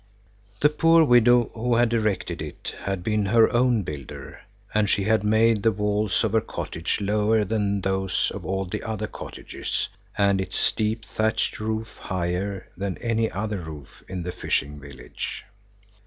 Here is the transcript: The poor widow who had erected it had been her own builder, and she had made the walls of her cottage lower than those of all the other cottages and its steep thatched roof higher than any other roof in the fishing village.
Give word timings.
The 0.61 0.69
poor 0.69 1.03
widow 1.03 1.51
who 1.53 1.75
had 1.75 1.93
erected 1.93 2.41
it 2.41 2.73
had 2.85 3.03
been 3.03 3.27
her 3.27 3.53
own 3.53 3.83
builder, 3.83 4.41
and 4.73 4.89
she 4.89 5.03
had 5.03 5.23
made 5.23 5.61
the 5.61 5.71
walls 5.71 6.23
of 6.23 6.31
her 6.33 6.41
cottage 6.41 6.99
lower 6.99 7.43
than 7.45 7.81
those 7.81 8.31
of 8.33 8.43
all 8.43 8.65
the 8.65 8.81
other 8.81 9.05
cottages 9.05 9.89
and 10.17 10.41
its 10.41 10.57
steep 10.57 11.05
thatched 11.05 11.59
roof 11.59 11.97
higher 11.99 12.67
than 12.75 12.97
any 12.97 13.29
other 13.29 13.59
roof 13.59 14.01
in 14.07 14.23
the 14.23 14.31
fishing 14.31 14.79
village. 14.79 15.45